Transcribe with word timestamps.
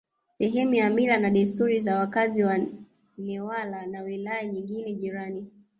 sehemu 0.27 0.73
ya 0.75 0.89
mila 0.89 1.17
na 1.17 1.29
desturi 1.29 1.79
za 1.79 1.97
wakazi 1.99 2.43
wa 2.43 2.59
Newala 3.17 3.85
na 3.87 4.01
wilaya 4.01 4.45
nyingine 4.45 4.93
jirani 4.93 5.47